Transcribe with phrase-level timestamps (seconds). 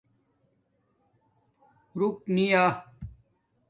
[1.97, 2.65] روک نے یا